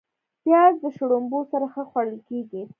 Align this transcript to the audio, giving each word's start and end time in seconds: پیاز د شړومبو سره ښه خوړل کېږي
پیاز 0.43 0.73
د 0.83 0.85
شړومبو 0.95 1.39
سره 1.51 1.65
ښه 1.73 1.83
خوړل 1.89 2.17
کېږي 2.29 2.61